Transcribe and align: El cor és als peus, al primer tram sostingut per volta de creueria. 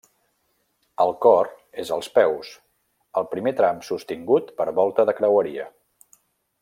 El 1.03 1.11
cor 1.25 1.49
és 1.83 1.91
als 1.97 2.09
peus, 2.15 2.49
al 3.21 3.29
primer 3.35 3.53
tram 3.61 3.85
sostingut 3.89 4.51
per 4.63 4.67
volta 4.81 5.07
de 5.11 5.17
creueria. 5.21 5.69